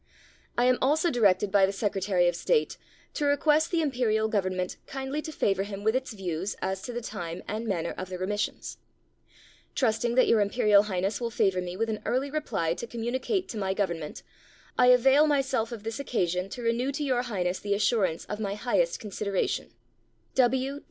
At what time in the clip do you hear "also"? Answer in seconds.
0.81-1.11